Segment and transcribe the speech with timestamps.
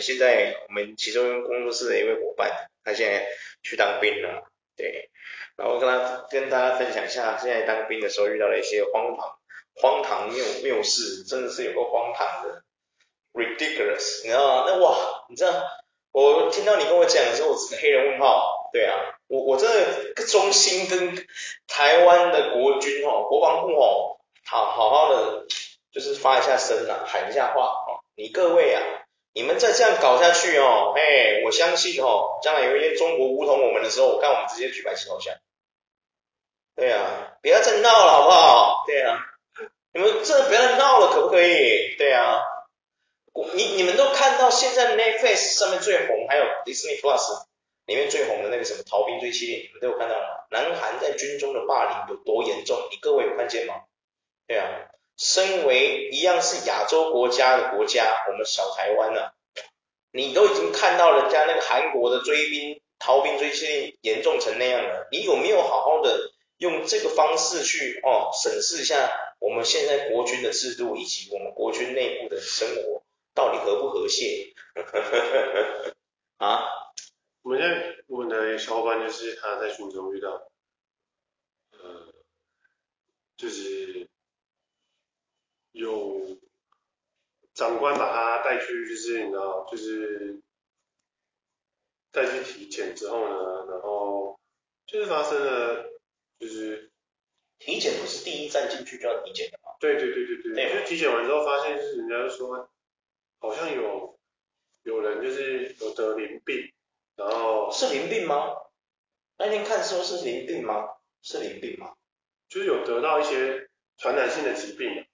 [0.00, 3.26] 现在我们其中工作室的一位伙伴，他现在
[3.62, 4.50] 去当兵了。
[4.76, 5.10] 对，
[5.56, 9.38] 然后跟他跟大家分享一下，现在当兵的时候遇到了一些荒唐、
[9.74, 12.62] 荒唐谬谬事，真的是有个荒唐的
[13.32, 14.64] ，ridiculous，你知道吗？
[14.66, 15.62] 那哇，你知道，
[16.12, 18.70] 我听到你跟我讲的时候，我整个黑人问号。
[18.72, 18.94] 对啊，
[19.28, 21.26] 我我真的衷心跟
[21.66, 25.46] 台湾的国军哦，国防部哦，好好好的。
[25.90, 28.04] 就是发一下声啊，喊一下话哦。
[28.14, 28.82] 你各位啊，
[29.32, 35.34] 你们再这样搞下去哦，哎，我相信哦，将来有一天中国武统我们的时候，我看我们直接举白旗投降。
[36.74, 38.84] 对啊，不要再闹了好不好？
[38.86, 39.18] 对啊，
[39.92, 41.96] 你们真的不要再闹了，可不可以？
[41.96, 42.42] 对啊，
[43.54, 47.44] 你你们都看到现在 Netflix 上面最红，还有 Disney Plus
[47.86, 50.26] 里面最红的那个什么逃兵追缉令，你们都有看到吗？
[50.50, 52.76] 南韩在军中的霸凌有多严重？
[52.90, 53.74] 你各位有看见吗？
[54.46, 54.66] 对啊。
[55.18, 59.32] 身为一样是亚洲国家的国家，我们小台湾呢、啊，
[60.12, 69.10] 你都已经看到人家那个韩国的追兵逃兵追缉令严重成那样了，你有没有好好的用这个方式去哦审视一下
[69.40, 73.02] 我们现在国军的制度以及我们国军内部的生活
[73.34, 74.54] 到底和不和谐？
[76.38, 76.62] 啊？
[77.42, 80.48] 我们现在我的小伙伴就是他在军中遇到，
[81.72, 82.14] 呃，
[83.36, 84.08] 就是。
[85.78, 86.36] 有
[87.54, 90.40] 长官把他带去，就是你知道，就是
[92.10, 94.40] 带去体检之后呢，然后
[94.86, 95.88] 就是发生了，
[96.40, 96.90] 就是
[97.60, 99.70] 体检不是第一站进去就要体检的吗？
[99.78, 102.68] 对对对对对，对就体检完之后发现，就是人家就说
[103.38, 104.18] 好像有
[104.82, 106.72] 有人就是有得淋病，
[107.14, 108.56] 然后是淋病吗？
[109.36, 110.88] 那天看说是淋病吗？
[111.22, 111.94] 是淋病吗？
[112.48, 115.06] 就是有得到一些传染性的疾病。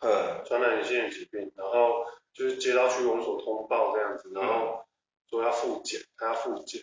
[0.00, 4.86] 呃，传染性疾病，然后就是接到区公所通报这样子，然后
[5.28, 6.82] 说要复检，他要复检，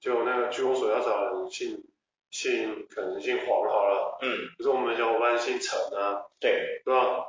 [0.00, 1.82] 就那个区公所要找人姓
[2.30, 7.24] 姓可能姓黄好了，嗯，可是我们小伙伴姓陈啊，对，对吧？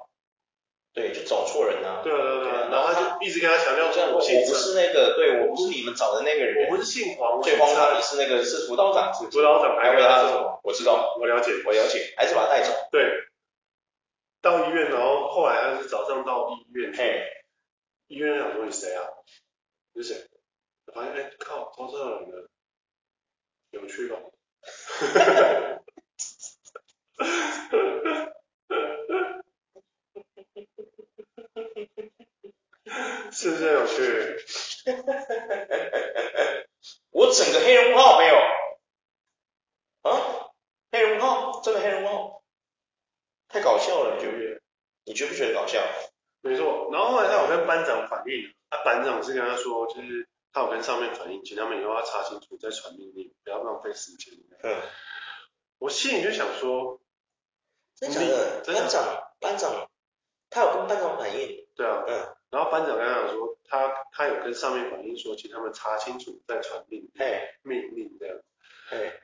[0.91, 10.59] 对，就找错人啊，对对对，然后他就一直跟他强调说，我姓，我不是那个，对，我不是你们找的那个人，我不是姓黄，最荒唐的是那个是辅导长，辅导长还问他什么？
[10.63, 13.28] 我知道，我了解，我了解，还是把他带走，对。
[14.41, 17.01] 到医院，然后后来他是早上到医院去，
[18.07, 19.03] 医院想说你谁啊？
[19.93, 20.29] 你是谁？
[20.85, 22.49] 我发现哎靠，招错人了，
[23.71, 24.17] 有趣吧？
[33.31, 34.37] 是不是有趣？
[37.11, 38.35] 我整个黑人问号没有？
[40.01, 40.49] 啊？
[40.91, 41.61] 黑人问号？
[41.61, 42.43] 真的黑人问号？
[43.47, 44.61] 太搞笑了，你觉不觉得？
[45.05, 45.79] 你觉不觉得搞笑？
[46.41, 54.33] 没错，然后后来他有跟班长反映，他班长是跟他说，就是他有跟上面反映，请他们以后要查清楚再传命令，不要浪费时间。
[54.63, 54.75] 嗯，
[55.79, 56.99] 我心里就想说，
[57.95, 59.89] 真的，班长班长，
[60.49, 61.67] 他有跟班长反映。
[61.75, 67.27] 对啊，嗯，然后班长跟他讲说，他他有跟上面反映说，请他们查清楚再传命令，
[67.63, 68.37] 命令这样。
[68.91, 69.21] 哎，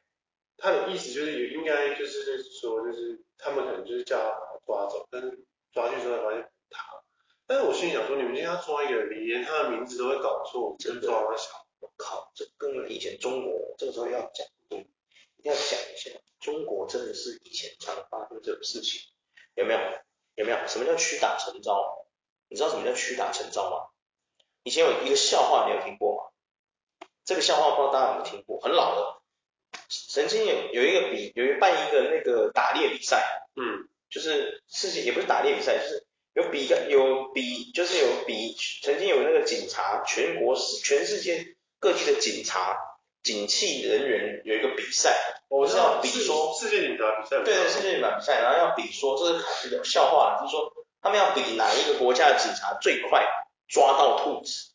[0.57, 3.21] 他的意思就是也应该就是说就是。
[3.37, 5.27] 他们可能就是叫他把他抓走，但是
[5.75, 7.03] 抓去之后发现他，
[7.45, 14.89] 但是我心里想说，你们今天抓一个人，连他的名字都会搞错，我真抓他小，我靠，这跟以前中国这个时候要讲，一定，
[15.43, 16.09] 要讲一下，
[16.39, 19.01] 中国真的是以前常发生这种事情，
[19.53, 19.79] 有没有？
[20.35, 20.57] 有没有？
[20.67, 22.07] 什么叫屈打成招？
[22.47, 23.91] 你知道什么叫屈打成招吗？
[24.63, 27.07] 以前有一个笑话，你有听过吗？
[27.25, 29.21] 这个笑话不知道大家有没有听过，很老的。
[29.89, 42.77] 曾经有有一个比有一办一个那个打猎比赛，嗯，就是世界也不是打猎比赛，就是有比个有比就是有比曾经有那个警察全国全世界各地的警察
[43.23, 45.17] 警器人员有一个比赛，
[45.49, 50.71] 我知道比说世界警察比赛，对对世界警察比赛，然后要比说这是这个笑话，就是说
[51.01, 53.25] 他们要比哪一个国家的警察最快
[53.67, 54.71] 抓到兔子，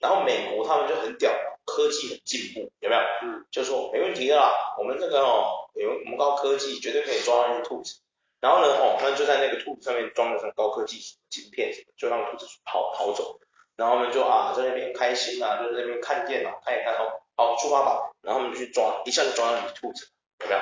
[0.00, 1.32] 然后美国他们就很屌。
[1.64, 3.00] 科技很进步，有没有？
[3.22, 8.00] 嗯，就说没问题的啦，我们这个哦，有我们高科技，绝对可以抓到那些兔子。
[8.40, 10.98] 然后呢，哦，那就在那个兔子上面装了什么高科技
[11.30, 13.38] 晶片，就让兔子跑跑走。
[13.76, 18.10] 然后呢，就啊在那边开心啊，就在那边看电脑，看一看哦，好出发吧。
[18.20, 20.08] 然后我们就去抓，一下就抓到你的兔子，
[20.40, 20.60] 有没有？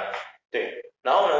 [0.50, 0.92] 对。
[1.02, 1.34] 然后呢，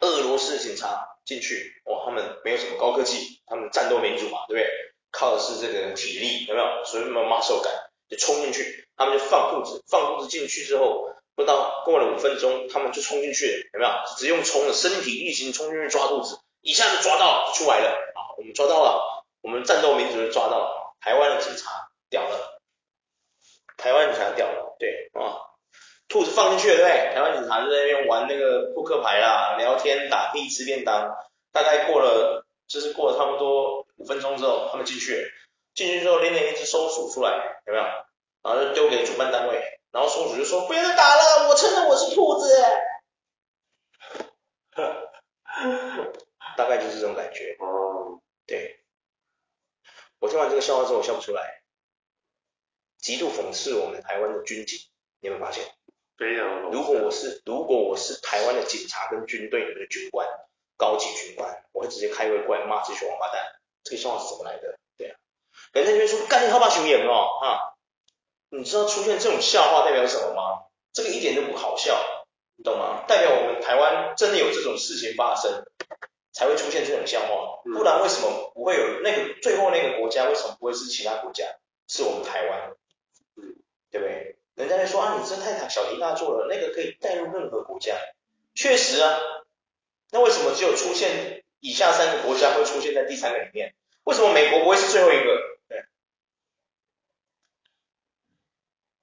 [0.00, 4.70] 俄罗斯警察进去，哇，他们没有什么高科技，他们战斗民族嘛，对不对？
[5.10, 6.84] 靠的是这个体力，有没有？
[6.84, 7.72] 所以什么 muscle 感。
[8.08, 13.90] 就冲进去，他们就放兔子，放兔子进去之后，不到过了五分钟，他们就冲进去了，有没有？
[14.16, 18.34] 只用冲的身体力行冲进去抓肚子，一下子抓到就出来了啊！
[18.36, 22.60] 我们抓到了，我们战斗民族就抓到了，台湾的警察屌了，
[23.76, 25.38] 台湾警察屌了，对啊，
[26.08, 27.14] 兔子放进去了，对不对？
[27.14, 31.14] 台湾警察就在那边玩那个扑克牌啦，聊天打屁吃便当，
[31.52, 35.28] 大概过了就是过了差不多五分钟之后，他们进去了，
[35.74, 37.84] 进去之后拎了一只松鼠出来，有没有？
[38.42, 39.80] 然后就丢给主办单位。
[39.90, 42.62] 然后松鼠就说：“不要再打了，我承认我是兔子。
[46.56, 47.56] ”大概就是这种感觉。
[47.58, 48.84] 哦，对。
[50.18, 51.62] 我听完这个笑话之后，我笑不出来，
[52.98, 54.78] 极度讽刺我们台湾的军警。
[55.20, 55.64] 你有没有发现？
[56.16, 56.70] 非常。
[56.70, 60.28] 如果我是如果我是台湾的警察跟军队里面的军官，
[60.76, 63.42] 高级军官，我会直接开会过来骂这群王八蛋。
[63.84, 64.78] 这个笑话是怎么来的？
[65.72, 67.74] 人家就会说：“干你好把熊眼哦，哈。”
[68.50, 70.64] 你知道出现这种笑话代表什么吗？
[70.94, 72.00] 这个一点都不好笑，
[72.56, 73.04] 你懂吗？
[73.06, 75.64] 代表我们台湾真的有这种事情发生，
[76.32, 77.60] 才会出现这种笑话。
[77.76, 80.24] 不然为什么不会有那个最后那个国家？
[80.24, 81.44] 为什么不会是其他国家？
[81.86, 82.72] 是我们台湾，
[83.90, 84.36] 对不对？
[84.54, 87.94] 人家会说啊，你这太小题大做了，那个可以带入任何国家。
[88.54, 89.20] 确实啊，
[90.10, 93.74] 那为什么只有出现以下三个国家会出现在第三个里面？
[94.04, 95.57] 为什么美国不会是最后一个？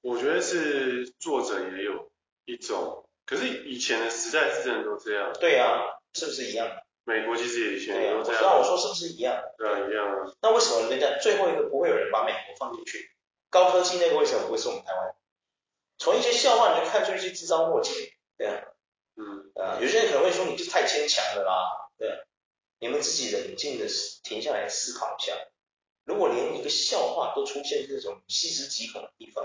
[0.06, 2.12] 我觉得是作者也有
[2.46, 5.34] 一种，可是以前的时代是真的都这样。
[5.40, 5.82] 对啊，
[6.14, 6.70] 是不是一样？
[7.06, 8.40] 美国其实也以前也都这样。
[8.40, 9.42] 那、啊、我说是不是一样？
[9.58, 10.32] 对啊，一样啊。
[10.44, 13.00] 那为什么人家最后一个不会有人把美国放进去？
[13.50, 15.16] 高科技那个为什么不会是我们台湾？
[15.98, 18.62] 从一些笑话你就看出一些枝招末节，对啊。
[19.16, 19.52] 嗯。
[19.56, 22.16] 啊，有些人可能会说你就太牵强了啦，对啊。
[22.78, 23.88] 你们自己冷静的
[24.24, 25.34] 停下来思考一下，
[26.04, 29.44] 如果连一个笑话都出现这种细思极恐的地方。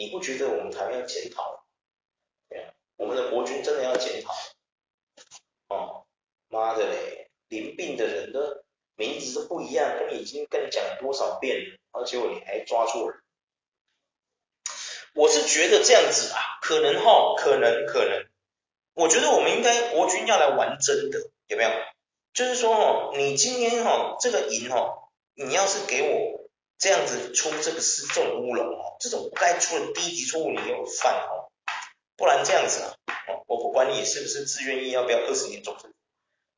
[0.00, 1.62] 你不觉得我们台湾要检讨？
[2.48, 4.32] 对啊，我们的国军真的要检讨。
[5.68, 6.06] 哦，
[6.48, 8.64] 妈的嘞，淋病的人的
[8.94, 13.20] 名字都不一样，跟已经跟你讲多少遍了，而且你还抓错人。
[15.12, 18.26] 我是觉得这样子啊，可能哈，可能可能，
[18.94, 21.70] 我觉得我们应该国军要来玩真的，有没有？
[22.32, 26.39] 就是说哦，你今天哈这个营哈，你要是给我。
[26.80, 31.52] 这样子出这个是这种乌龙哦，这种不该出的低级错误你有犯哦，
[32.16, 32.96] 不然这样子啊，
[33.28, 35.92] 哦，我不管你是不是自愿意要不要二十年终身，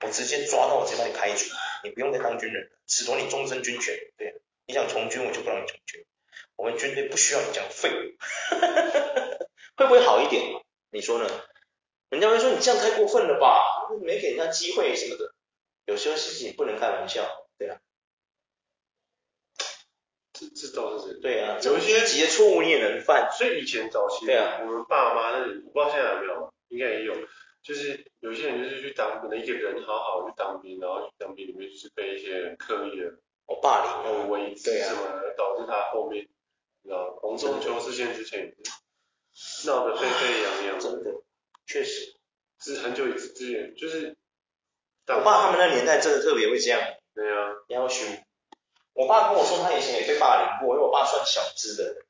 [0.01, 1.51] 我直接抓到我直接把你开除，
[1.83, 6.07] 你不用再当军人了，褫夺你终身军权，对，你想从军我就不让你从军，
[6.55, 8.15] 我们军队不需要你这样废物，
[9.77, 10.45] 会不会好一点？
[10.93, 11.29] 你说呢？
[12.11, 15.35] 人家会说你这样太过分了吧，没给人家机会什么的，
[15.87, 17.42] 有时候事情不能开玩笑，
[20.49, 20.53] 对啊。
[20.55, 27.15] 这倒是对啊，有一些低级的错误你也能犯，所以以前早期，对啊，我们爸妈那里，我不知道现在有没有，应该也有，
[27.63, 33.07] 就是有些人就是去当，可能一个人好好去当兵，然后去当兵里面就是被一些人刻意的
[33.47, 36.27] 哦霸凌哦威胁什么的，导致他后面，
[36.83, 38.55] 你知道，洪仲丘事件之前
[39.67, 41.23] 闹得沸沸扬扬，真的，
[41.67, 42.17] 确实，
[42.61, 44.17] 是很久以前，就是
[45.07, 46.81] 我爸他们那年代真的特别会这样，
[47.15, 48.05] 对啊，要求。
[48.95, 52.05] 我爸跟我说，他以前也被霸凌过，因为我爸算小只的，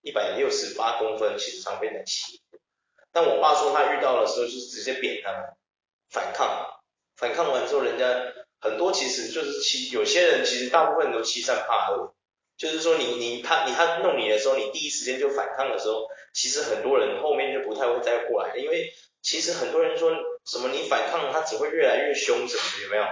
[0.00, 2.58] 一百六十八公分，其实常被人欺负。
[3.12, 5.30] 但我爸说他遇到的时候就是直接扁他，
[6.08, 6.66] 反抗，
[7.16, 8.06] 反抗完之后，人家
[8.60, 12.14] 很多其实就是欺，有些人其实大部分都欺善怕恶，
[12.56, 20.10] 就是说你你他你他弄你的时候，你第一时间就反抗的时候，其实很多人后面就不太会再过来，因为其实很多人说
[20.44, 23.04] 什么你反抗他只会越来越凶什么，有没有？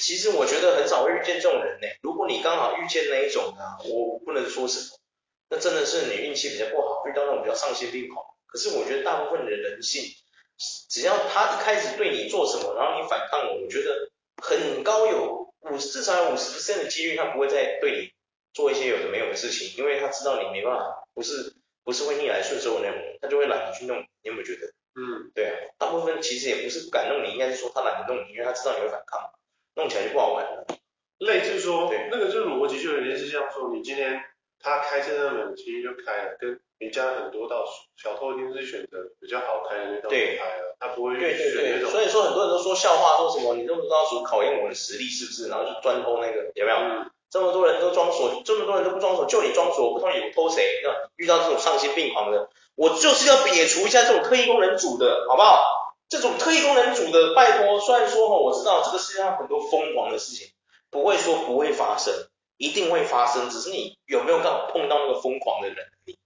[0.00, 1.88] 其实我觉得很少会遇见这种人呢。
[2.02, 4.98] 如果你刚好遇见那一种呢，我不能说什么，
[5.50, 8.24] 那真的是你运气比较不好，遇到那种比较丧心病狂。
[8.46, 10.04] 可是我觉得大部分的人性，
[10.88, 14.10] 只要他一开始对你做什么，然后你反抗我，我觉得
[14.42, 18.12] 很高有五至少有五十%的几率，他不会再对你
[18.52, 23.98] 做一些有的没有的事情，因为他知道你没办法，不是不是会逆来顺受的那种，他就会懒得去弄。
[23.98, 24.72] 你有没有觉得？
[24.96, 29.30] 嗯，对啊，大部分其实也不是不敢弄你，应该是说他懒得弄你，因为他知道你会反抗。
[29.76, 30.64] 弄起来就不好玩了。
[31.18, 34.22] 类似说，对那个就是逻辑，就有点是这样说，你今天
[34.60, 37.64] 他开车的门其实就开了，跟你家很多道
[37.96, 40.16] 小偷一定是选择比较好开的那道开
[40.60, 45.48] 了，他不会对对对，所以说很多人都说笑话，说什么你这么多道锁考验我的实力是不是？
[45.48, 46.76] 然后就专偷那个，有没有？
[46.76, 50.80] 嗯、这么多人都装锁，这么多人都不装锁，就你装锁，我不通你偷谁？
[51.16, 55.96] 遇到这种丧心病狂的，我就是要撇除一下这种特异功能组的，好不好？
[56.08, 60.46] 这种特异功能组的，拜托，虽然说哈，我知道这个世界上很多疯狂的事情，
[60.92, 62.14] 不会说不会发生，
[62.56, 65.76] 一定会发生，只是你有没有刚好碰到那个疯狂的人？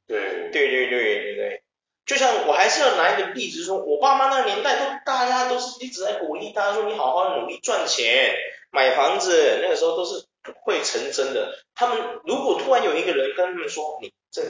[0.07, 1.63] 对，对对对对对，
[2.05, 8.35] 就像我还是要拿一个例子说，我爸妈那个年代都大家都是一直在鼓励大家说，你好好努力赚钱，
[8.71, 10.27] 买房子，那个时候都是
[10.63, 11.59] 会成真的。
[11.75, 14.43] 他们如果突然有一个人跟他们说，你这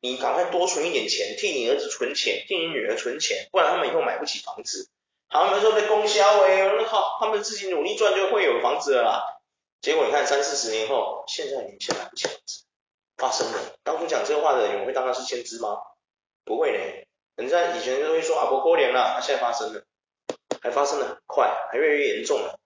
[0.00, 4.88] 你赶快多存一点钱，替你儿子存钱，替你女儿存钱，不然他们以后买不起房子。
[5.28, 9.40] 他们说被供销哎，那好，他们自己努力赚就会有房子了啦。
[9.80, 12.64] 结果你看三四十年后，现在年轻人买不起房子，
[13.16, 13.76] 发生了。
[13.82, 15.78] 当初讲这话的人，会当他是先知吗？
[16.44, 16.78] 不会呢。
[17.36, 19.82] 人家以前都会说啊，不过年了，他现在发生了，
[20.60, 22.58] 还发生的很快，还越来越严重了。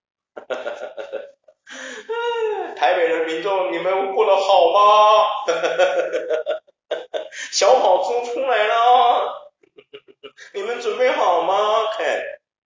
[2.77, 5.47] 台北的民众，你们过得好吗？
[7.53, 9.53] 小跑猪出来了，
[10.55, 11.87] 你们准备好吗？
[11.97, 12.23] 看。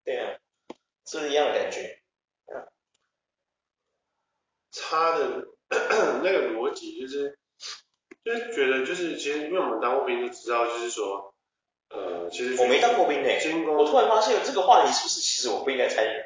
[0.05, 0.31] 对呀、啊，
[1.07, 1.99] 是不是一样的感觉？
[4.81, 5.45] 他的
[6.23, 7.38] 那个逻辑就是，
[8.25, 11.35] 就是觉得就是其实因为我们当过兵就知道，就是说，
[11.90, 16.25] 呃，其实我没当过兵诶，我突然发现这个话题是不是其实我不应该参与？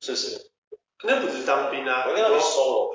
[0.00, 0.50] 是不是？
[1.06, 2.24] 那不只是当兵啊，我应。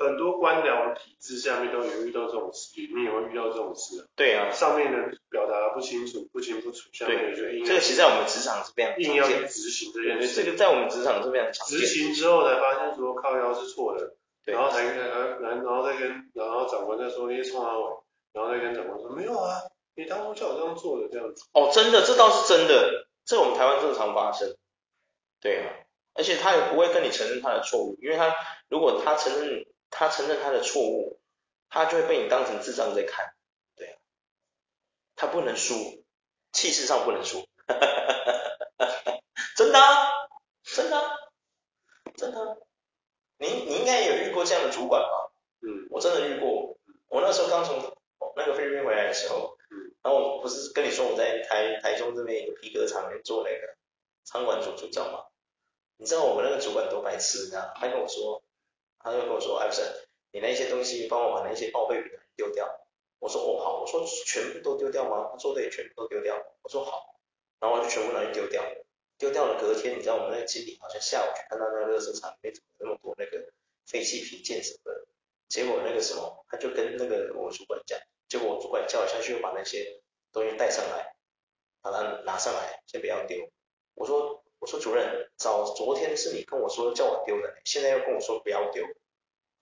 [0.00, 4.08] 很多官僚体制下面都有遇到这种事，你也会遇到这种事。
[4.16, 4.96] 对啊，上面的
[5.28, 7.64] 表达不清楚、不清不楚，下面就硬。
[7.64, 10.42] 这个其实在我们职场是非常硬要去执行这件事。
[10.42, 11.78] 这个在我们职场是非常常见。
[11.78, 14.14] 执行之后才发现说靠腰是错的，
[14.46, 17.84] 然后才跟然然后再跟然后长官再说你冲阿伟，
[18.32, 19.60] 然后再跟长官说没有啊，
[19.94, 21.44] 你当初叫我这样做的这样子。
[21.52, 24.56] 哦，真的，这倒是真的，这我们台湾正常发生。
[25.42, 25.68] 对啊。
[26.20, 28.36] 而且他也不会跟你承认他的错误，因为他
[28.68, 31.18] 如果他承认他承认他的错误，
[31.70, 33.32] 他就会被你当成智障在看，
[33.74, 33.96] 对啊，
[35.16, 36.04] 他不能输，
[36.52, 37.48] 气势上不能输，
[39.56, 40.08] 真的啊，
[40.62, 41.16] 真的啊，
[42.18, 42.56] 真的啊，
[43.38, 45.32] 你你应该也有遇过这样的主管吧？
[45.62, 46.76] 嗯，我真的遇过，
[47.08, 47.96] 我那时候刚从
[48.36, 53.74] 那个菲律宾回来的时候，嗯，然后我不是跟你说我在台台中这边一个皮革厂里面做那个
[54.24, 55.24] 仓管组组长吗？
[56.00, 57.74] 你知道我们那个主管多白痴，你知道？
[57.76, 58.42] 他跟我说，
[59.00, 59.84] 他就跟我说，艾森，
[60.32, 62.66] 你那些东西帮我把那些报备品丢掉。
[63.18, 65.28] 我说哦好，我说全部都丢掉吗？
[65.30, 66.42] 他说对，全部都丢掉。
[66.62, 67.20] 我说好，
[67.60, 68.64] 然后我就全部拿去丢掉。
[69.18, 73.52] 丢掉了，隔天你知道我们那个经理好像下午去看到那个垃圾场里面怎么那么多那个
[73.84, 75.06] 废弃皮件什么的，
[75.50, 80.00] 结果那个什么，他就跟那个我主管讲，结果我主管叫我下去把那些
[80.32, 81.14] 东西带上来，
[81.82, 83.50] 把它拿上来，先不要丢。
[83.92, 84.42] 我说。
[84.60, 88.84] 我说主任，早昨天是你跟我说叫我丢的，现在又跟我说不要丢，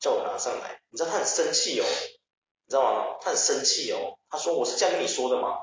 [0.01, 0.83] 叫我拿上来。
[0.91, 3.19] 你知道他很生气哦，你知道吗？
[3.21, 4.19] 他很生气哦。
[4.29, 5.57] 他说我是这样跟你说的吗？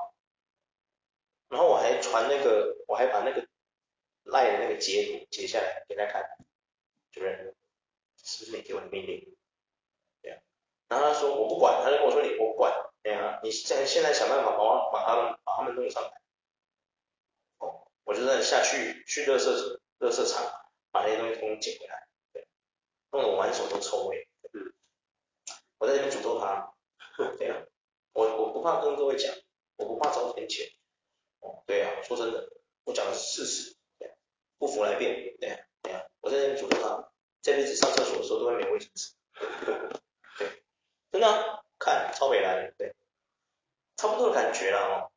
[1.48, 3.46] 然后我还传那个，我还把那个
[4.24, 6.24] 赖的那个截图截下来给他看。
[7.12, 7.54] 主任，
[8.16, 9.36] 是不是你给我的命令？
[10.22, 10.40] 对啊。
[10.88, 16.22] 然后他说我不管，他就跟我说你我不管，对啊，你现在现在想办法把我把他们把他们弄上来。
[18.16, 20.44] 就在下去去垃圾垃圾场
[20.90, 22.48] 把那些东西通通捡回来，对，
[23.10, 24.28] 弄得我满手都臭味。
[24.52, 24.72] 嗯，
[25.78, 26.74] 我在这边诅咒他，
[27.38, 27.62] 对啊，
[28.12, 29.34] 我我不怕跟各位讲，
[29.76, 30.72] 我不怕遭天谴。
[31.40, 32.48] 哦，对啊，说真的，
[32.84, 34.14] 我讲的是事实，对啊，
[34.58, 39.14] 不服来辩，对啊，对啊，我在这边诅咒他，这辈子上厕所的时候都会没卫生纸。
[40.38, 40.62] 对，
[41.12, 42.94] 真的啊，看超美来，对，
[43.96, 45.12] 差不多的感觉了哦，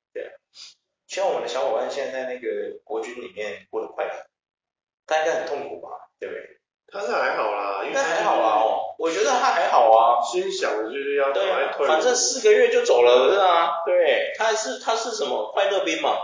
[1.10, 4.12] 希望我们的小伙伴现在在那个国军里面过得快乐，
[5.08, 5.90] 他应该很痛苦吧，
[6.20, 6.60] 对不对？
[6.92, 10.22] 他是还好啦，应该还好啦哦，我觉得他还好啊。
[10.24, 13.84] 心想的就是要对啊，反正四个月就走了，是啊？
[13.86, 16.16] 对，他是他是什么快乐兵嘛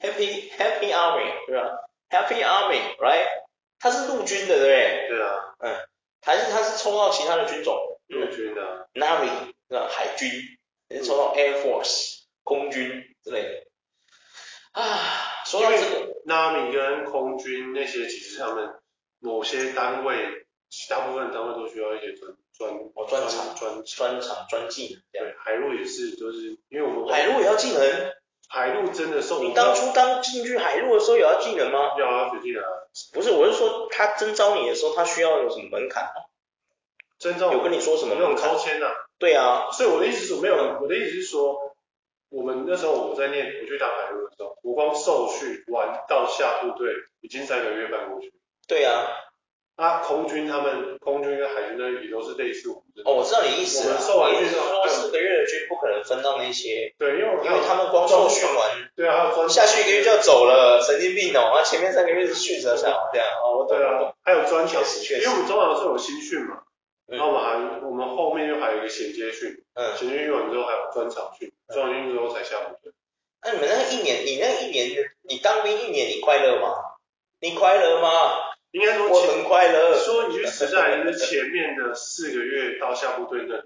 [0.00, 1.78] ，Happy Happy Army 对吧
[2.10, 3.26] ？Happy Army，right？
[3.78, 5.08] 他是陆军的，对不对？
[5.08, 5.76] 对啊，嗯，
[6.22, 7.76] 还是他是抽到其他的军种？
[8.08, 9.28] 陆军的，Navy
[9.68, 9.86] 是吧？
[9.90, 10.30] 海军，
[10.88, 13.57] 还是抽到 Air Force 空军之类的。
[16.24, 18.68] 纳米跟空军那些，其实他们
[19.20, 20.16] 某些单位，
[20.90, 25.02] 大部分单位都需要一些专专哦专长专专长专技能。
[25.12, 28.12] 对，海陆也是，就是因为我们海陆也要技能。
[28.50, 29.42] 海陆真的受。
[29.42, 31.98] 你当初刚进去海陆的时候有要技能吗？
[31.98, 32.62] 要啊，学技能。
[33.12, 36.08] 不是，我是说他征招你的时候，他需要有什么门槛？
[37.18, 38.50] 征招有跟你说什么门槛？
[38.50, 38.86] 抽签呐。
[39.18, 41.67] 对啊，所以我的意思是没有，我的意思是说。
[42.30, 48.32] 我们那时候我在念，我去打海陆的时候，我光受训完到下部队已经三个月半过去。
[48.66, 49.06] 对啊，
[49.76, 53.88] 啊，空军他们空军跟海军呢也都是类似我们哦，我知道你意思。
[53.88, 56.92] 我们受完训之后，说四个月的军不可能分到那些。
[56.98, 61.56] 对，因为因为他们光受训完，对啊，下去一个月就要走了，神经病哦！
[61.56, 64.14] 啊，前面三个月是训着上，这样哦，我懂了。
[64.22, 66.60] 还有专场，因为我们中长是有新训嘛，
[67.08, 71.50] 然后我们还我们后面又还有一个衔接训，嗯，衔接训完之后还有专场训。
[71.72, 72.92] 专场训之后才下部队，
[73.42, 74.88] 那你们那一年，你那一年，
[75.22, 76.68] 你当兵一年，你快乐吗？
[77.40, 78.08] 你快乐吗？
[78.72, 79.94] 应该说我很快乐。
[79.98, 83.56] 说你去实战，就是前面的四个月到下部队那，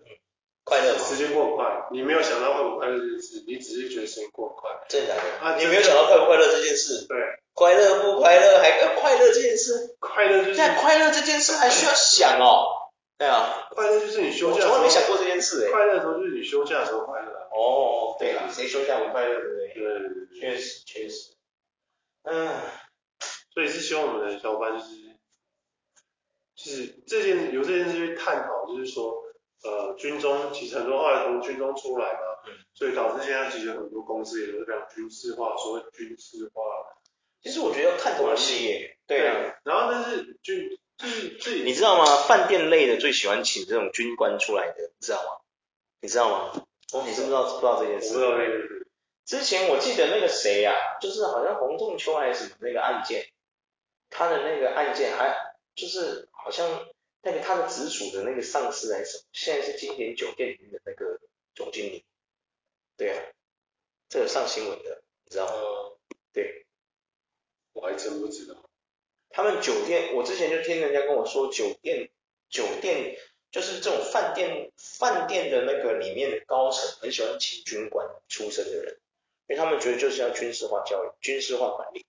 [0.65, 0.99] 快乐吗？
[1.01, 4.71] 时间过很快，你没有想到会不快乐这件事，你只是觉得时间过很快。
[4.89, 5.15] 真的？
[5.41, 7.07] 啊，你没有想到快不快乐这件事？
[7.09, 7.19] 对。
[7.55, 9.97] 快乐不快乐，还要快乐这件事？
[10.01, 10.55] 快乐就是。
[10.55, 12.82] 在快乐这件事还需要想哦。
[13.23, 13.69] 对啊。
[13.71, 14.65] 快乐就是你休假。
[14.65, 15.71] 我从来没想过这件事诶。
[15.71, 17.49] 快乐的时候就是你休假的时候快乐。
[17.53, 19.69] 哦，对了，谁休假不快乐，对不对？
[19.75, 20.41] 对。
[20.41, 21.35] 确实，确实。
[22.25, 22.49] 嗯。
[23.55, 25.13] 所以是希望我们的小伙伴就是。
[26.55, 29.25] 就是这件由这件事去探讨，就是说，
[29.65, 36.63] 呃，军中其实很多后来从军中出来嘛，嗯，所以导致现在其实很多公司也都是非常军事化，所谓军事化。
[37.43, 39.59] 其实我觉得要看东西耶，对啊。
[39.65, 40.69] 然后但是军
[41.65, 42.05] 你知道吗？
[42.29, 45.41] 饭店类的最喜欢请这种军官出来的，你知道吗？
[46.01, 46.67] 你知道吗？
[46.93, 48.09] 哦，你知不知道不知道这件事？
[48.09, 48.87] 我不知道这件事。
[49.25, 53.27] 之前我记得那个谁呀、啊，就是好像洪仲丘还是什么那个案件，
[54.11, 55.35] 他的那个案件还
[55.75, 56.29] 就是。
[56.45, 56.89] 好像
[57.23, 61.21] 那个他的直属的那个上司还是什么，现在是经典酒店里面的那个
[61.55, 62.05] 总经理，
[62.97, 63.23] 对啊，
[64.09, 65.53] 这个上新闻的，你知道吗？
[65.53, 65.99] 呃、
[66.33, 66.67] 对，
[67.75, 68.57] 我还真不知道。
[69.33, 72.11] 他们酒店，我之前就听人家跟我说，酒店
[72.49, 73.17] 酒店
[73.51, 78.99] 就是这种饭店饭店的那个里面的高层很喜欢请军官出身的人，
[79.49, 82.05] 因为他们觉得就是要军事化教育、军事化管理，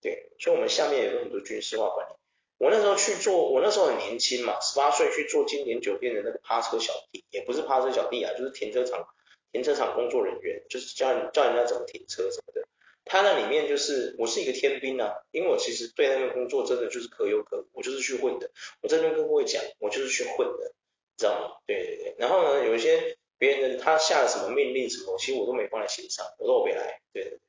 [0.00, 2.12] 对，所以我们下面也有很多军事化管理。
[2.58, 9.06] 我那时候去做，我那时候很年轻嘛，十八岁去做金典酒店的那个趴车小弟，也不是趴车小弟啊，就是停车场
[9.52, 12.66] 停车场工作人员，就是教教人家怎么停车什么的。
[13.08, 18.50] 他那里面就是我是一个天兵啊，因为我其实对那个工作真的就是可有可无，我就是去混的。
[18.82, 20.74] 我这边跟各位讲，我就是去混的，
[21.16, 21.56] 知道吗？
[21.66, 22.14] 对对对。
[22.18, 27.00] 然后呢，有一些别人他下了什么命令什么，其实我都没放在心上，我说我别来。
[27.12, 27.40] 对对对，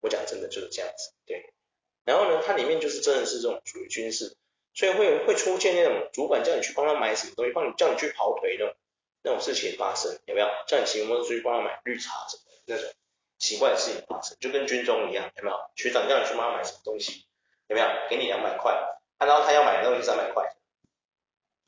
[0.00, 1.12] 我讲真的就是这样子。
[1.24, 1.52] 对。
[2.04, 4.36] 然后呢，它里面就是真的是这种属于军事。
[4.76, 8.74] 所以会会出现那种主管叫你去帮他买什么东西，帮你叫你去跑腿那种
[9.22, 10.48] 那种事情发生，有没有？
[10.66, 12.92] 叫你骑摩托车去帮他买绿茶什么的那种
[13.44, 15.56] 奇怪的事情发生，就跟军中一样，有没有？
[15.76, 17.26] 学长叫你去帮他买什么东西，
[17.66, 17.86] 有没有？
[18.08, 18.72] 给你两百块，
[19.18, 20.44] 然后他要买的东西三百块。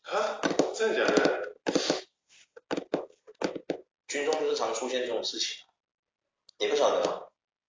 [0.04, 0.40] 啊？
[0.74, 1.52] 真的假的？
[4.08, 5.66] 军中就是常出现这种事情，
[6.58, 7.24] 你不晓得吗？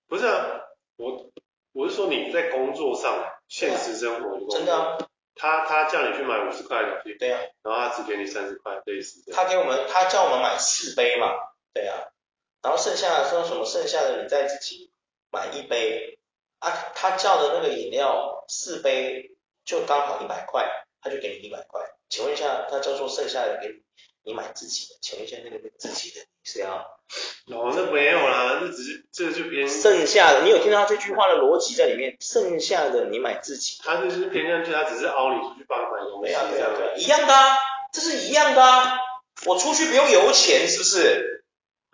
[0.07, 0.61] 不是啊，
[0.95, 1.29] 我
[1.73, 3.13] 我是说你在工作上，
[3.49, 4.49] 现实生活中。
[4.49, 4.97] 真的啊。
[5.35, 9.29] 他他叫你去买五十块的东西，对呀、啊，然后他只给你三十块，类似。
[9.33, 11.27] 他给我们，他叫我们买四杯嘛，
[11.73, 12.07] 对呀、啊，
[12.61, 13.65] 然后剩下的说什么？
[13.65, 14.91] 剩下的你再自己
[15.31, 16.19] 买一杯
[16.59, 16.71] 啊。
[16.95, 19.31] 他叫的那个饮料四杯
[19.65, 20.67] 就刚好一百块，
[21.01, 21.81] 他就给你一百块。
[22.09, 23.75] 请问一下，他叫做剩下的给你，
[24.23, 24.95] 你买自己的？
[25.01, 26.75] 请问一下那个那个自己的你是要？
[27.53, 30.41] 哦，那没有啦，那只是这就偏剩下的。
[30.43, 32.17] 你有听到他这句话的逻辑在里面？
[32.19, 36.31] 剩下的你买自己，他就是偏向去，他只是凹你出去帮他买东西。
[36.31, 37.55] 对啊对啊对啊，一样的啊，
[37.93, 38.97] 这是一样的啊。
[39.45, 41.36] 我出去不用油钱，是不是？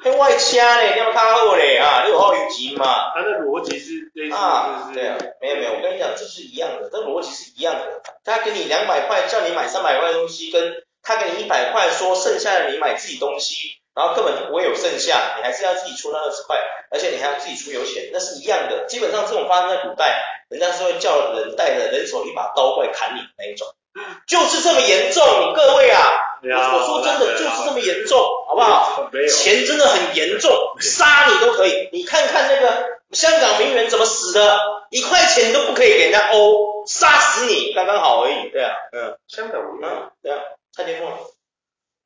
[0.03, 3.13] 还外加嘞，你要他后嘞啊，六号旅金嘛。
[3.13, 8.01] 他的逻辑是类似啊，对啊，没有没有，我跟你讲，这是一样的，这逻辑是一样的。
[8.25, 13.55] 他给你两百块，叫你买三百块东西，跟他给你一百块，说剩下的你买自己东西。
[13.95, 16.57] 然后根本就不会有剩下，你还是要自己出那二十块，
[16.89, 18.85] 而且你还要自己出油钱，那是一样的。
[18.87, 23.67] 基本上这种发生在古代，人家是会叫人带着人手一把刀过来砍你的那一种，
[24.27, 25.53] 就是这么严重。
[25.55, 26.09] 各位啊，
[26.41, 29.09] 我我说真的就是这么严重，好不好？
[29.29, 31.89] 钱真的很严重，杀你都可以。
[31.91, 38.49] 你看看那个香港名媛怎么死的，一块钱都不可以给人家欧，杀死你刚刚好而已。
[38.49, 40.39] 对啊，嗯，香港名媛，对啊，
[40.71, 41.11] 蔡天凤。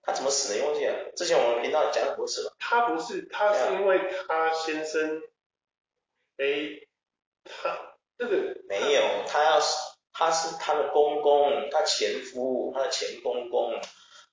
[0.03, 0.59] 他怎么死的？
[0.59, 0.93] 你忘记了？
[1.17, 2.53] 之前我们频道讲很多次了。
[2.59, 5.21] 他不是，他是因为他先生，
[6.37, 6.87] 哎、欸，
[7.43, 7.77] 他
[8.17, 8.37] 这个
[8.69, 9.75] 没有，他要是
[10.17, 13.79] 他是他的公公，他前夫，他的前公公，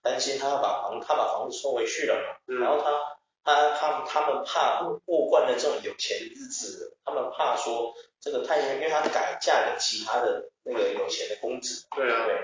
[0.01, 2.41] 担心他要把房，他把房子收回去了嘛。
[2.49, 2.91] 嗯、然后他
[3.45, 11.87] 他他他们怕过惯了这种有钱日子，他们怕说这个太因为他改嫁给其他的那个有钱的公子。
[11.95, 12.25] 对啊。
[12.25, 12.35] 对。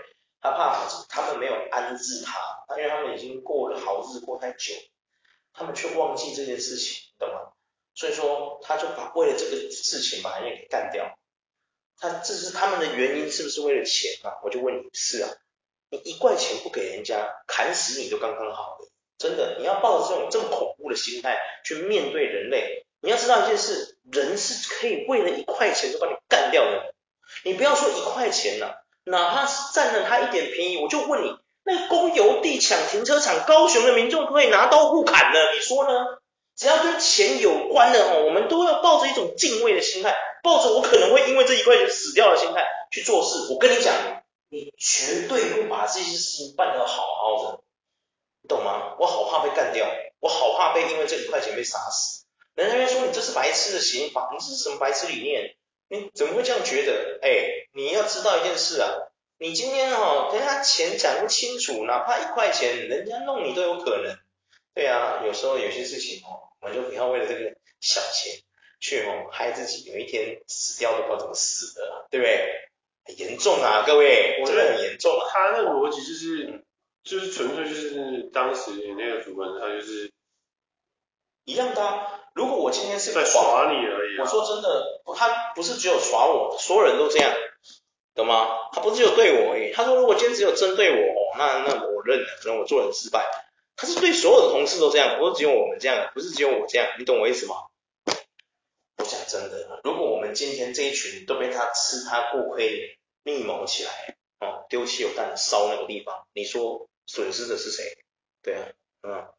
[0.42, 4.74] 他怕他们没有安置他，因为他们已经过了好日子过太久，
[5.52, 7.52] 他们却忘记这件事情，懂吗？
[7.94, 11.14] 所以说他就把为了这个事情把人家给干掉。
[12.00, 14.40] 他这是他们的原因，是不是为了钱啊？
[14.42, 15.28] 我就问你，是啊，
[15.90, 18.78] 你一块钱不给人家，砍死你都刚刚好。
[19.18, 22.86] 真的，你要抱着这种这么恐怖的心态去面对人类。
[23.02, 26.94] 你要知道一件事，人是可以为了一块钱就把你干掉的。
[27.44, 28.74] 你不要说一块钱了、啊。
[29.04, 36.19] 哪怕是占了他一点便宜，我就问你，那个公有地抢停车场，高雄的民众可以拿刀互砍的，你说呢？
[36.60, 43.50] 只要跟钱有关的哦，我们都要抱着一种敬畏的心态，抱着我可能会因为这一块钱死掉的心态去做事。
[43.50, 43.94] 我跟你讲，
[44.50, 47.60] 你绝对会把这些事情办得好好的，
[48.42, 48.94] 你懂吗？
[48.98, 49.88] 我好怕被干掉，
[50.20, 52.26] 我好怕被因为这一块钱被杀死。
[52.54, 55.56] 人家说你这是白痴的刑法，你这是什么白痴理念？
[55.88, 57.20] 你怎么会这样觉得？
[57.22, 58.90] 哎，你要知道一件事啊，
[59.38, 64.14] 你今天哈跟他钱讲不清楚，哪怕一块钱，人家弄你都有可能。
[64.74, 68.42] 对啊，有时候有些事情哦，我们就不要为了这个小钱
[68.80, 72.66] 去哦害自己，有一天死掉都不知道怎么死的，对不对？
[73.02, 75.26] 很严重啊，各位，我觉得很严重啊。
[75.32, 76.64] 他那个逻辑就是，
[77.02, 80.12] 就是纯粹就是当时那个主人他就是
[81.46, 82.20] 一样的啊。
[82.34, 87.34] 如果我今天是在耍你而已，啊，我说真的，他不是只有耍我，所有人都这样，
[88.14, 88.68] 懂吗？
[88.72, 89.72] 他不是只有对我而已。
[89.72, 93.24] 他说如果今天只有针对我，那那我认了，可能我做人失败。
[93.80, 97.54] 他是对所有的同事都这样，不是只有我们这样，不是只有我这样，你懂我意思吗？
[98.98, 108.04] 我讲真的，如果我们今天这一群都被他吃他过亏密谋起来，哦，丢汽油弹烧那个地方，你说损失的是谁？
[108.42, 108.68] 对啊，
[109.00, 109.32] 嗯，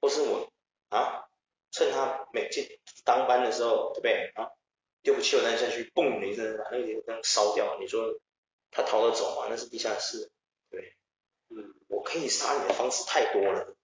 [0.00, 0.50] 或是我
[0.88, 1.26] 啊？
[1.70, 2.66] 趁他没进
[3.04, 4.48] 当班的时候，对不对啊？
[5.02, 7.76] 丢个汽油弹下去，嘣的一声把那个地方烧掉。
[7.78, 8.18] 你说
[8.70, 9.48] 他逃得走吗？
[9.50, 10.30] 那是地下室，
[10.70, 10.96] 对，
[11.56, 13.76] 嗯，我可以杀你的方式太多了，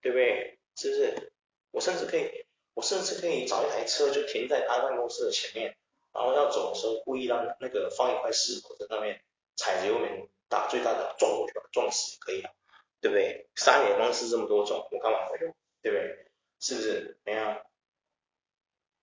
[0.00, 0.58] 对不对？
[0.76, 1.32] 是不是？
[1.70, 5.76] 我甚至可以，我甚至可以找一台车就停在他办公室的前面，
[6.12, 9.22] 然后要走的时候故意让那个放一块石头在上面，
[9.56, 12.50] 踩着油门打最大的撞过去，撞死可以啊，
[13.00, 13.48] 对不对？
[13.54, 15.54] 杀你的方式这么多种，我干嘛不用？
[15.82, 16.26] 对不对？
[16.58, 17.18] 是不是？
[17.24, 17.62] 没有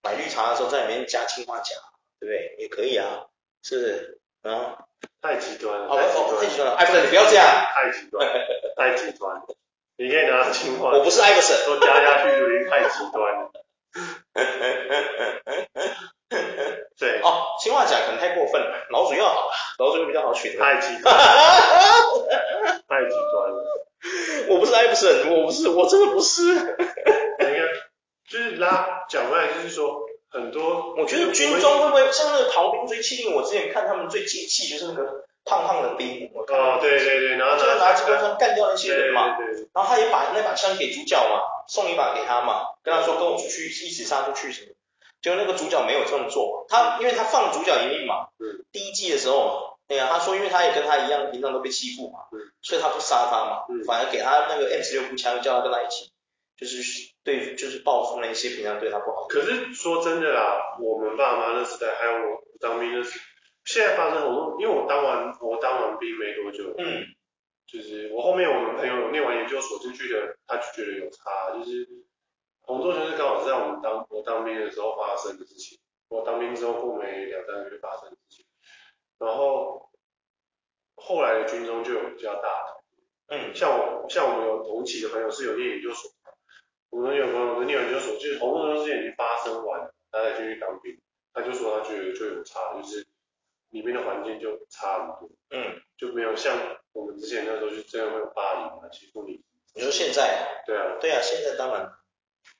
[0.01, 1.75] 买绿茶的时候在里面加氰化钾，
[2.19, 2.55] 对不对？
[2.59, 3.27] 也可以啊，
[3.61, 4.21] 是不是？
[4.43, 4.77] 啊，
[5.21, 6.07] 太极端了，哦，太
[6.47, 8.29] 极端了，艾弗森，你不要这样，太极端，
[8.77, 9.41] 太极端，
[9.97, 13.49] 你可以拿氰化，我不是艾弗森，都加下去就已经太极端了。
[16.99, 20.57] 对，哦，氰化钾可能太过分了，老鼠药好了，老鼠药比较好取。
[20.57, 21.21] 太极端，太
[23.09, 23.63] 极端了。
[24.49, 26.75] 我不是艾弗森，我不是，我真的不是。
[28.29, 30.01] 就是拉讲回来，就是说
[30.33, 33.35] 很多，我觉得军中会不会像那个逃兵追缉令？
[33.35, 44.73] 我之前看他们最解气就是那个胖胖的兵，我看哦，对对对，然后就拿机关枪干掉那些人嘛，对对对，然后他也把那把枪给主角嘛，送一把给他嘛，跟他说跟我出去一起杀出去什么，
[45.21, 49.69] 结果那个主角没有这么做，他因为他放主角一命嘛，嗯，第一季的时候嘛。
[49.85, 56.12] 对呀、啊，他说，因为他也跟他一样，平常都被欺负嘛，嗯，所以他不杀他嘛，嗯，反而给他那个 M 十六步枪，叫他跟他一起，
[56.55, 59.27] 就是对，就是报复那些平常对他不好。
[59.27, 63.19] 可是说真的啦，我们爸妈那时代，还有我当兵的时，
[63.65, 67.03] 现在发生很多，因为我当完我当完兵没多久，嗯，
[67.65, 71.87] 就是我后面我们朋友念完研究所进去的，他就觉得有差，就是
[72.61, 78.45] 洪仲全是刚好是在我们当我当兵的时候发生的事情，我当兵之后过没两三个月发生的事情。
[79.19, 79.89] 然后
[80.95, 82.83] 后来的军中就有比较大的，
[83.27, 86.11] 嗯，像我像我们有同期的朋友是有念研究所，
[86.93, 90.95] 我们有朋友是念研究所，就是同样的事情已经发生完，他才进去当兵，
[91.33, 93.07] 他就说他觉得就有差，就是
[93.71, 96.55] 里面的环境就差很多，嗯，就没有像
[96.93, 99.41] 我们之前那时候就这样会有霸凌啊欺负你。
[99.73, 100.61] 你说现在？
[100.67, 101.91] 对啊，对啊，现在当然。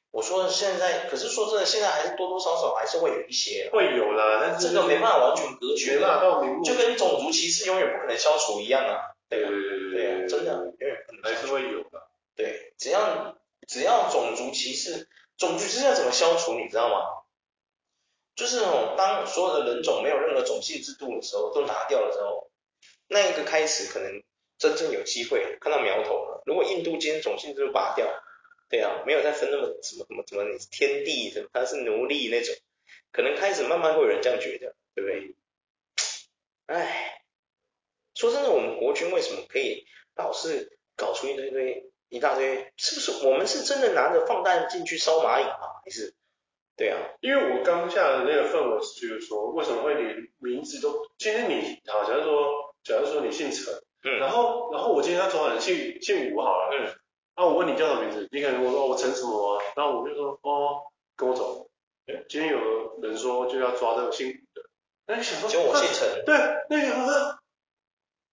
[0.10, 13.36] 我说现在，可是说真的，现在还是多多少少还是会有一些，会有啦，但是这个没办法完全隔绝，没办法到明目，就跟种族歧视永远不可能消除一样啊，对对对对对啊，真的永远不能，还是会有的，对，只要
[13.68, 17.24] 只要种族歧视，种族歧视要怎么消除，你知道吗？
[18.36, 22.50] 就是那种当所有的人种没有任何种姓制度的时候，都拿掉了之后，
[23.08, 24.24] 那一个开始可能
[24.58, 26.44] 真正有机会看到苗头了。
[26.46, 28.08] 如果印度今天种姓制度拔掉。
[28.70, 32.56] 对啊，没有再分那么什么什么什么天地什么，他是奴隶那种，
[33.12, 35.36] 可能开始慢慢会有人这样觉得，对不对？
[36.66, 37.24] 哎，
[38.16, 42.72] 说真的，我们国军为什么可以老是搞出一堆堆一大堆？
[42.78, 45.82] 是不是我们是真的拿着放弹进去烧蚂蚁吗？
[45.84, 46.14] 还是？
[46.78, 51.08] 对啊，因为我刚下的那个份，我是觉得说，为什么会连名字都？
[51.18, 53.74] 今天你好，假如说，假如说你姓陈，
[54.04, 56.94] 嗯，然后然后我今天他突然姓姓吴好了，嗯。
[57.36, 58.28] 啊，我问你叫什么名字？
[58.32, 59.64] 你可能我说我陈什么啊？
[59.76, 60.84] 然后我就说哦，
[61.16, 61.68] 跟我走。
[62.06, 64.62] 哎，今天有人说就要抓这个姓吴的，
[65.08, 66.26] 那你想说，就我姓陈。
[66.26, 66.36] 对，
[66.70, 67.40] 那个啊，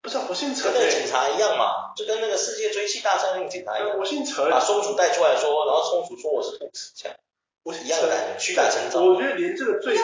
[0.03, 0.73] 不是我姓陈。
[0.73, 3.99] 跟那个警察一样嘛，就跟那个世界追缉大战那个警察一样。
[3.99, 4.51] 我姓陈。
[4.51, 7.17] 把松鼠带出来说，然后松鼠说我是兔子，这样。
[7.63, 9.03] 我是一样的，屈打成招。
[9.03, 10.03] 我觉得连这个最基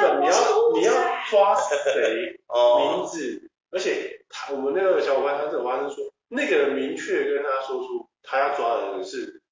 [0.00, 0.32] 本，你要
[0.74, 0.92] 你要
[1.30, 8.08] 抓谁名字，而且他我们那个小伙伴他这个发生说，那个人明确跟他说出。
[8.26, 9.42] 他要抓的人是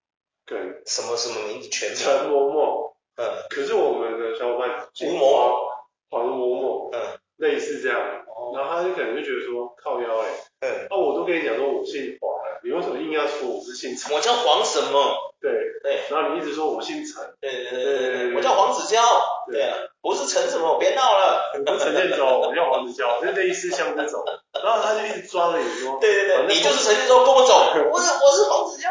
[0.46, 1.68] 跟什么什么名字？
[1.68, 2.96] 全陈某某。
[3.16, 3.26] 嗯。
[3.50, 5.68] 可是我们的小伙伴吴某某。
[6.08, 6.90] 黄某某。
[6.90, 7.20] 嗯。
[7.42, 7.98] 类似这样。
[8.30, 8.54] 哦。
[8.54, 10.28] 然后他就可能就觉得说靠腰哎。
[10.60, 10.86] 嗯。
[10.88, 14.14] 那我都跟你讲说我姓黄了，你为什么硬要说我是姓陈？
[14.14, 15.34] 我叫黄什么？
[15.40, 15.50] 对
[15.82, 16.06] 对。
[16.08, 17.34] 然后你一直说我姓陈。
[17.40, 18.36] 对对对对对。
[18.36, 19.02] 我叫黄子佼。
[19.50, 19.74] 对啊。
[20.00, 21.52] 不是陈什么，别闹了。
[21.58, 24.22] 我不是陈建州，我叫黄子佼，就类似像这种。
[24.62, 25.98] 然后他就一直抓着你说。
[26.00, 27.54] 对对对，你就是陈建州，跟我走。
[27.90, 28.88] 我是我是黄子佼。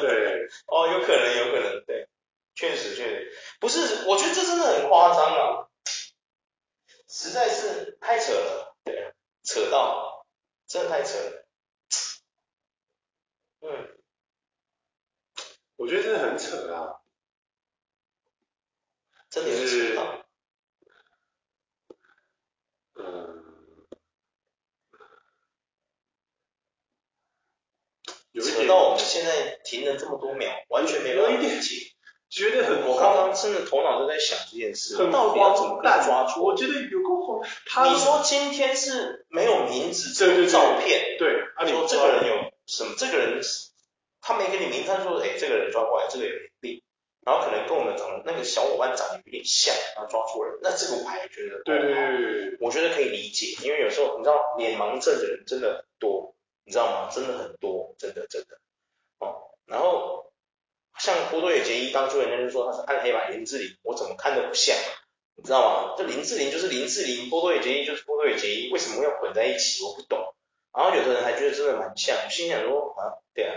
[0.00, 0.36] 对。
[0.68, 2.06] 哦，有可能，有可能，对，
[2.54, 5.65] 确实确实，不是，我觉得这真的很夸张啊，
[7.18, 10.26] 实在是太扯了，对，扯到，
[10.66, 11.46] 真的太扯了。
[13.60, 13.96] 嗯。
[15.76, 17.00] 我觉得真的很扯啊。
[19.30, 19.96] 真的是，
[22.96, 23.86] 嗯，
[28.34, 31.95] 扯到我们现在停了这么多秒，完全没办法理解，
[32.36, 36.44] 觉得很，我刚刚真的头脑都在想这件事，到底要怎么抓住？
[36.44, 42.94] 我觉得有个他你说今天是没有名字，这个照片，对，说这个人有什么？
[42.98, 43.40] 这个人
[44.20, 46.82] 他没给你名，他说，哎，这个人抓过来，这个有病。
[47.24, 57.08] 然后可能跟我们长得那个小伙伴长得有点像，然后抓错人，那这个我还觉得，对对对，我觉得可以理解，因为有时候你知道脸盲症的人真的很多，你知道吗？
[57.10, 58.58] 真的很多，真的真的，
[59.18, 60.30] 哦，然后
[60.98, 64.76] 像波多野结衣当初人家就说他是暗黑版林志玲，我怎么看都不像，
[65.36, 65.94] 你知道吗？
[65.96, 69.84] 这林志玲就是林志玲，波多野结衣就是波多野结衣，为什么要混在一起？
[69.84, 70.34] 我不懂。
[70.72, 73.54] 然后有的人还觉得真的蛮像，我心想说啊，对啊。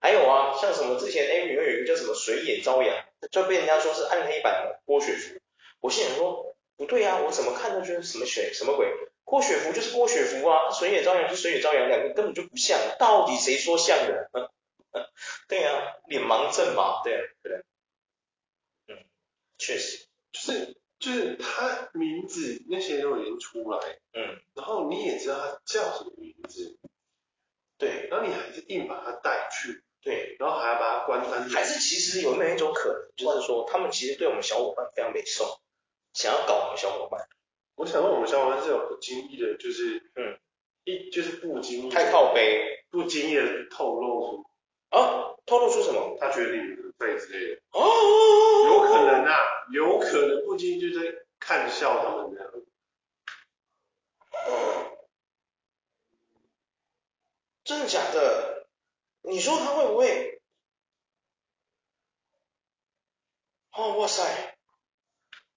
[0.00, 2.94] 还有啊，像什么之前 A 里面有一个叫什么水野朝阳，
[3.30, 5.40] 就被人家说是暗黑版的郭雪芙。
[5.80, 8.92] 我心想说，不对啊，我怎么看都觉得什么雪什么鬼？
[9.24, 14.28] 郭雪芙就是郭雪芙啊，水野朝阳就是水野朝阳，两个根本就不像，到底谁说像的？
[15.48, 17.60] 对啊，脸盲症嘛，对啊，对啊，
[18.88, 19.04] 嗯，
[19.58, 26.78] 确实，就是就是他名字那些都已经出来，嗯，然后你也知道他叫什么名字，
[27.78, 29.82] 对，然后你还是硬把他带去。
[30.04, 31.48] 对，然后还要把他关单。
[31.48, 35.62] 还是其实有没有一种可能，就是说他们其实对我们小伙伴非常没受，
[36.12, 37.26] 想要搞我们小伙伴。
[37.74, 40.38] 我想问我们小伙伴是有不经意的，就是嗯，
[40.84, 44.50] 一就是不经意太靠背，不经意的透露出
[44.94, 46.16] 啊，透露出什么？
[46.20, 47.62] 他觉得你很废之类的。
[47.72, 47.80] 哦，
[48.66, 49.38] 有可能啊，
[49.72, 52.50] 有可能不经意就在看笑他们这样。
[54.46, 54.98] 哦，
[57.64, 58.68] 真的假的？
[59.22, 60.42] 你说他会不会？
[63.72, 64.56] 哦，哇塞！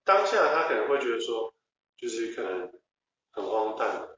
[0.03, 1.53] 当下他可能会觉得说，
[1.97, 2.71] 就是可能
[3.29, 4.09] 很荒诞。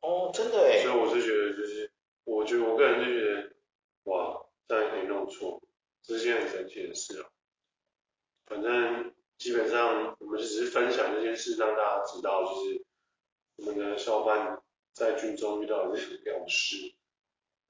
[0.00, 0.82] 哦，真的哎。
[0.82, 1.92] 所以我是觉得，就是
[2.24, 3.52] 我觉得我个人就觉得，
[4.04, 5.62] 哇，这样可以弄错，
[6.02, 7.28] 这是件很神奇的事啊。
[8.46, 12.84] 反正基本上我们只是分享这件事，让大家知道，就是
[13.56, 16.94] 我们的小伙伴在军中遇到的这些屌事。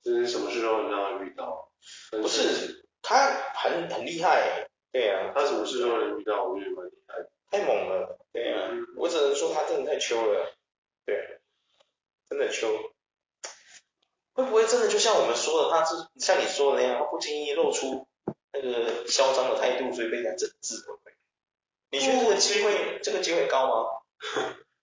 [0.03, 1.73] 就是什么事都能让他遇到，
[2.13, 7.15] 不是他很很厉害，对啊，他什么事都能遇到，我觉得蛮厉害，
[7.51, 10.57] 太猛了，对啊，嗯、我只能说他真的太秋了，
[11.05, 11.41] 对，
[12.29, 12.69] 真的秋，
[14.37, 18.07] 会不会真的就像我们说的，他是像你说的那样，他不经意露出
[18.53, 21.13] 那个嚣张的态度，所以被人家整治，会不会？
[21.91, 23.87] 你觉得这个机会，这个机会高吗？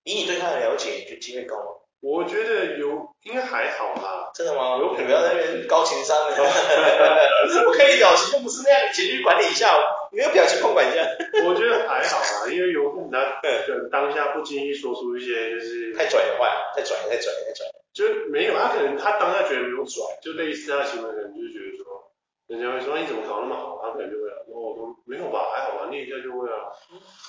[0.03, 1.65] 以你对他的了解，你觉得机会高吗？
[2.01, 4.31] 我觉得有，应该还好啦。
[4.33, 4.77] 真的吗？
[4.77, 6.35] 有，你不要在那边高情商的。
[6.35, 9.71] 我看你表情就不是那样，情绪管理一下，
[10.11, 11.07] 没有表情控管一下。
[11.45, 17.65] 我觉得还好啦，因为有他可当下不经意说出一些就是太拽的话，太拽，太拽，太拽。
[17.93, 22.11] 就没有，他可能他当下觉得没有拽，就类似他的行为可能就是觉得说，
[22.47, 26.73] 人家会说你怎么搞那么好，他可能就会说我都没有吧，还好吧，念一下就会啊，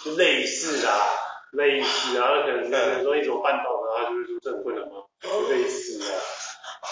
[0.04, 0.92] 就类似啦。
[1.52, 2.64] 类似啊，他可能
[2.96, 5.04] 是说一种半岛的，他就会说这很困难吗？
[5.48, 6.18] 类似啊，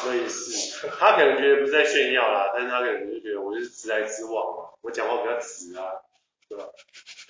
[0.08, 5.90] 类似，他可能觉得不是在炫耀啦，但是他可能就觉得我就是直来直往嘛，我讲话比较直啊，
[6.48, 6.64] 对吧？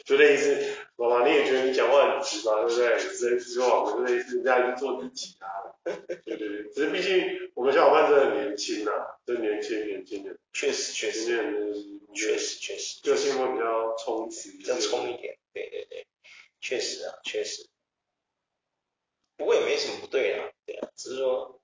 [0.04, 2.98] 就类似，妈妈你也觉得你讲话很直嘛，对不对？
[2.98, 5.46] 直来直往的，就类似，这样去做自己啊，
[5.84, 8.90] 对对对，只是毕竟我们小伙伴真的很年轻呐，
[9.26, 11.26] 真年轻年轻的，确实确实，
[12.14, 16.06] 确实确实，个性会比较冲直，比较冲一点，对对对。
[16.60, 17.66] 确实啊，确实，
[19.36, 21.60] 不过也没什么不对啊，对啊，只是说，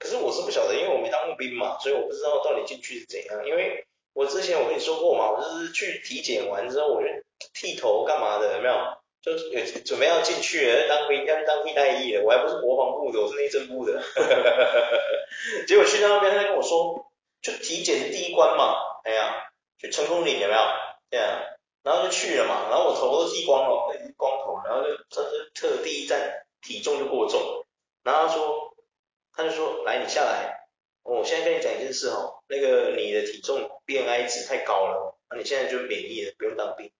[0.00, 3.46] 可是我是不晓得，因为我没当过兵嘛，所以我不知道到底进去是怎样。
[3.46, 7.08] 因为我之前我跟你说过嘛，我就是去体检完之后，我就
[7.52, 8.74] 剃头干嘛的，有没有？
[9.20, 14.00] 就是准备要进去了，当兵要去当替代役了，我还不是国防部的，我是内政部的。
[15.68, 18.74] 结果去到那边，他跟我说，就体检第一关嘛，
[19.04, 19.42] 哎呀。
[19.78, 20.60] 去成功领有没有？
[21.10, 21.38] 这样，
[21.82, 27.66] 然后就去了嘛，然后我头都剃光了，光头，然后就这是特第一站体重就过重，
[28.02, 28.74] 然后他说，
[29.34, 30.66] 他就说，来你下来，
[31.02, 36.90] 我现在跟你讲一件事哦，那个你的体重 BMI 值太高了，那你现在就免疫了，不用当兵，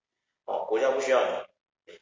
[0.45, 1.93] 哦，国家不需要你，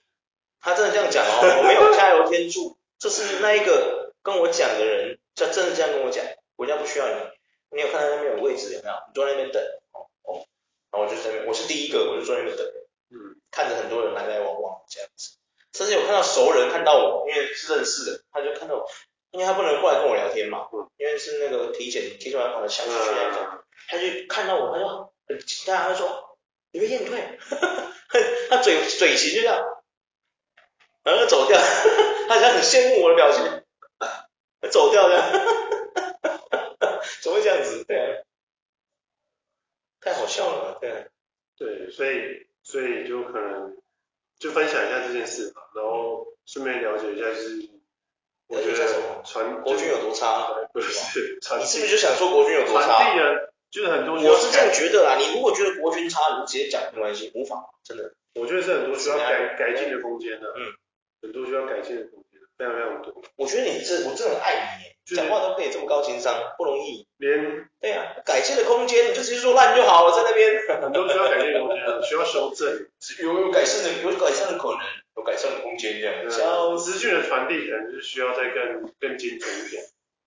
[0.60, 7.16] 他真的这样讲哦，我没有加油添醋，这是那一个跟我讲的人，他真的这样跟我讲，国家不需要你，
[7.72, 8.96] 你有看到那边有位置有没有？
[9.08, 9.62] 你坐在那边等。
[9.92, 10.46] 哦哦。
[10.92, 12.66] 然后我就在那边，我是第一个，我就坐在那边等，
[13.12, 15.38] 嗯，看着很多人来来往往这样子，
[15.74, 18.88] 甚至有看到熟人看到我，因为是认识的，他就看到我，
[19.36, 22.84] 因为他不能过来跟我聊天嘛，嗯，因为是那个体检体检完跑的小
[23.88, 26.38] 他就看到我，他就很惊讶，他就说
[26.72, 27.38] 你被验退，
[28.50, 29.62] 他嘴嘴型就这样，
[31.04, 31.60] 然后就走掉，
[32.30, 33.44] 他好像很羡慕我的表情，
[34.72, 35.30] 走掉这样，
[37.22, 37.84] 怎么会这样子？
[37.84, 38.24] 对啊。
[40.00, 41.08] 太好笑了，对，
[41.58, 43.76] 对，所以所以就可能
[44.38, 47.70] 就分享一下这件事吧，然后顺便了解一下，就是
[48.48, 53.12] 我觉得传国军有多差，不是，你是不是就想说国军有多差？
[53.72, 60.72] 就是很多，我是这样觉得啊，你如果觉得国军差，你直接讲没关系，无妨，真的，我觉得是很多需要改改进的空间的，嗯，
[61.22, 62.25] 很多需要改进的空间，
[62.58, 63.22] 非常非常多。
[63.36, 64.96] 我觉得你这我真的很爱你。
[65.16, 67.08] 讲话都可以这么高情商，不容易。
[67.18, 70.82] 连对啊，改进的空间，你就直接说烂就好了，在那边。
[70.82, 72.88] 很多需要改进的空间，需要修正，
[73.22, 74.80] 有有改善的，有改善的可能，
[75.16, 76.32] 有改善的空间这样。
[76.32, 79.84] 像资讯的传递，可能是需要再更更精准一点。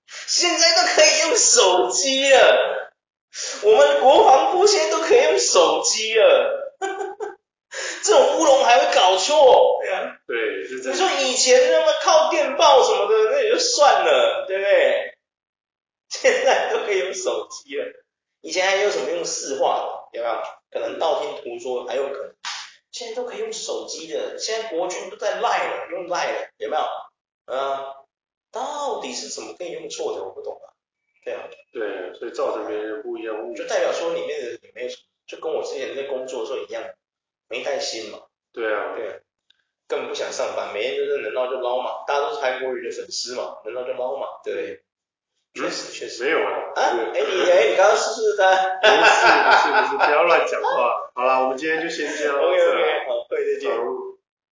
[0.07, 2.93] 现在都可以用手机了，
[3.65, 6.58] 我们国防部现在都可以用手机了。
[8.09, 10.97] 这种乌龙还会搞错，对啊，对，是这样。
[10.97, 15.15] 你说以前那么靠电报什么的，那也就算了，对不对？
[16.09, 17.85] 现在都可以用手机了，
[18.41, 20.43] 以前还有什么用市话的，有没有？
[20.71, 22.35] 可能道听途说还有可能，
[22.91, 27.55] 现在都可以用手机的，现在国军都在赖了，用赖了，有没有？
[27.55, 27.95] 啊，
[28.51, 30.25] 到底是怎么可以用错的？
[30.25, 30.73] 我不懂啊。
[31.25, 31.43] 对啊，
[31.75, 34.89] 对，所以造成别人不一样，就代表说里面的也没有，
[35.27, 36.83] 就跟我之前在工作的时候一样。
[37.49, 38.19] 没带心嘛？
[38.53, 39.15] 对啊，对啊，
[39.89, 44.83] 根本不想上班，每天就是能捞就捞嘛，大家都是韩国瑜的粉丝嘛，能捞就捞嘛，对不对？
[45.55, 46.25] 确实确实。
[46.25, 46.53] 没有啊。
[46.77, 46.81] 啊？
[47.15, 48.45] 哎你哎你刚刚是不是在？
[48.81, 51.11] 不是不是不是，不要乱讲话。
[51.15, 52.37] 好了，我们今天就先这样。
[52.39, 53.71] OK OK，好，再见。